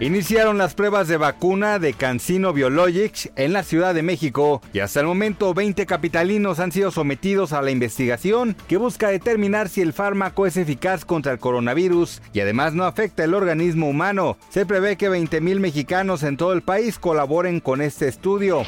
Iniciaron 0.00 0.58
las 0.58 0.74
pruebas 0.74 1.06
de 1.06 1.16
vacuna 1.16 1.78
de 1.78 1.92
Cancino 1.92 2.52
Biologics 2.52 3.30
en 3.36 3.52
la 3.52 3.62
Ciudad 3.62 3.94
de 3.94 4.02
México 4.02 4.60
y 4.72 4.80
hasta 4.80 4.98
el 4.98 5.06
momento 5.06 5.54
20 5.54 5.86
capitalinos 5.86 6.58
han 6.58 6.72
sido 6.72 6.90
sometidos 6.90 7.52
a 7.52 7.62
la 7.62 7.70
investigación 7.70 8.56
que 8.66 8.78
busca 8.78 9.08
determinar 9.08 9.68
si 9.68 9.80
el 9.80 9.92
fármaco 9.92 10.46
es 10.46 10.56
eficaz 10.56 11.04
contra 11.04 11.30
el 11.30 11.38
coronavirus 11.38 12.20
y 12.32 12.40
además 12.40 12.74
no 12.74 12.84
afecta 12.84 13.22
el 13.22 13.34
organismo 13.34 13.88
humano. 13.88 14.38
Se 14.48 14.66
prevé 14.66 14.96
que 14.96 15.08
20 15.08 15.40
mil 15.40 15.60
mexicanos 15.60 16.24
en 16.24 16.36
todo 16.36 16.52
el 16.52 16.62
país 16.62 16.98
colaboren 16.98 17.60
con 17.60 17.80
este 17.80 18.08
estudio. 18.08 18.64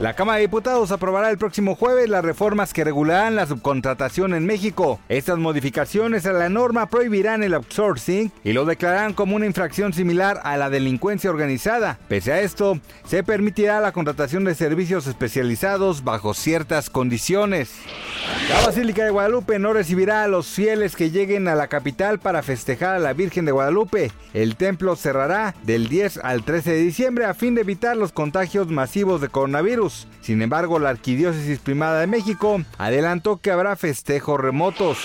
La 0.00 0.14
Cámara 0.14 0.36
de 0.36 0.42
Diputados 0.42 0.92
aprobará 0.92 1.30
el 1.30 1.38
próximo 1.38 1.76
jueves 1.76 2.08
las 2.08 2.24
reformas 2.24 2.72
que 2.74 2.84
regularán 2.84 3.36
la 3.36 3.46
subcontratación 3.46 4.34
en 4.34 4.44
México. 4.44 5.00
Estas 5.08 5.38
modificaciones 5.38 6.26
a 6.26 6.32
la 6.32 6.48
norma 6.48 6.86
prohibirán 6.86 7.42
el 7.42 7.54
outsourcing 7.54 8.32
y 8.44 8.52
lo 8.52 8.64
declararán 8.64 9.14
como 9.14 9.36
una 9.36 9.46
infracción 9.46 9.92
similar 9.92 10.41
a 10.42 10.56
la 10.56 10.70
delincuencia 10.70 11.30
organizada. 11.30 11.98
Pese 12.08 12.32
a 12.32 12.40
esto, 12.40 12.78
se 13.06 13.22
permitirá 13.22 13.80
la 13.80 13.92
contratación 13.92 14.44
de 14.44 14.54
servicios 14.54 15.06
especializados 15.06 16.04
bajo 16.04 16.34
ciertas 16.34 16.90
condiciones. 16.90 17.70
La 18.48 18.66
Basílica 18.66 19.04
de 19.04 19.10
Guadalupe 19.10 19.58
no 19.58 19.72
recibirá 19.72 20.24
a 20.24 20.28
los 20.28 20.48
fieles 20.48 20.96
que 20.96 21.10
lleguen 21.10 21.48
a 21.48 21.54
la 21.54 21.68
capital 21.68 22.18
para 22.18 22.42
festejar 22.42 22.96
a 22.96 22.98
la 22.98 23.12
Virgen 23.12 23.44
de 23.44 23.52
Guadalupe. 23.52 24.12
El 24.34 24.56
templo 24.56 24.96
cerrará 24.96 25.54
del 25.62 25.88
10 25.88 26.18
al 26.18 26.44
13 26.44 26.72
de 26.72 26.82
diciembre 26.82 27.24
a 27.24 27.34
fin 27.34 27.54
de 27.54 27.62
evitar 27.62 27.96
los 27.96 28.12
contagios 28.12 28.68
masivos 28.68 29.20
de 29.20 29.28
coronavirus. 29.28 30.06
Sin 30.20 30.42
embargo, 30.42 30.78
la 30.78 30.90
Arquidiócesis 30.90 31.58
Primada 31.58 32.00
de 32.00 32.06
México 32.06 32.62
adelantó 32.78 33.38
que 33.38 33.50
habrá 33.50 33.76
festejos 33.76 34.40
remotos. 34.40 34.98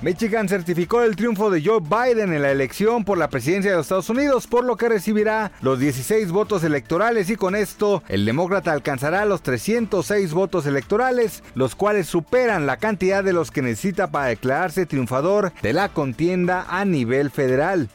Michigan 0.00 0.48
certificó 0.48 1.02
el 1.02 1.16
triunfo 1.16 1.50
de 1.50 1.60
Joe 1.60 1.80
Biden 1.80 2.32
en 2.32 2.42
la 2.42 2.52
elección 2.52 3.04
por 3.04 3.18
la 3.18 3.28
presidencia 3.28 3.72
de 3.72 3.76
los 3.76 3.86
Estados 3.86 4.08
Unidos, 4.08 4.46
por 4.46 4.64
lo 4.64 4.76
que 4.76 4.88
recibirá 4.88 5.50
los 5.60 5.80
16 5.80 6.30
votos 6.30 6.62
electorales 6.62 7.30
y 7.30 7.36
con 7.36 7.56
esto 7.56 8.04
el 8.08 8.24
demócrata 8.24 8.70
alcanzará 8.70 9.24
los 9.24 9.42
306 9.42 10.32
votos 10.34 10.66
electorales, 10.66 11.42
los 11.56 11.74
cuales 11.74 12.06
superan 12.06 12.64
la 12.66 12.76
cantidad 12.76 13.24
de 13.24 13.32
los 13.32 13.50
que 13.50 13.60
necesita 13.60 14.08
para 14.12 14.26
declararse 14.26 14.86
triunfador 14.86 15.52
de 15.62 15.72
la 15.72 15.88
contienda 15.88 16.64
a 16.68 16.84
nivel 16.84 17.32
federal. 17.32 17.88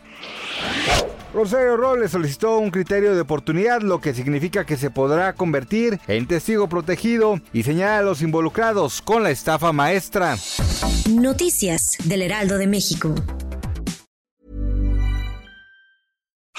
Rosario 1.34 1.78
Robles 1.78 2.12
solicitó 2.12 2.59
un 2.59 2.70
criterio 2.70 3.16
de 3.16 3.22
oportunidad, 3.22 3.81
lo 3.81 4.00
que 4.00 4.14
significa 4.14 4.66
que 4.66 4.78
se 4.78 4.92
podrá 4.92 5.34
convertir 5.34 6.00
en 6.08 6.28
testigo 6.28 6.70
protegido 6.70 7.40
y 7.52 7.64
señalar 7.64 8.00
a 8.00 8.03
los 8.03 8.22
involucrados 8.22 9.02
con 9.02 9.23
la 9.23 9.31
estafa 9.31 9.73
maestra. 9.73 10.38
Noticias 11.09 11.98
del 12.03 12.22
Heraldo 12.22 12.59
de 12.59 12.67
México. 12.67 13.16